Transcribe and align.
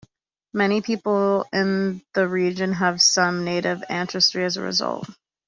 Many 0.51 0.81
people 0.81 1.45
in 1.53 2.01
the 2.15 2.27
region 2.27 2.73
have 2.73 3.03
some 3.03 3.45
native 3.45 3.83
ancestry 3.87 4.43
as 4.45 4.57
a 4.57 4.63
result. 4.63 5.07